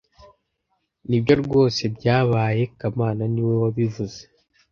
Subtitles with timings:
[1.07, 4.17] Nibyo rwose byabaye kamana niwe wabivuze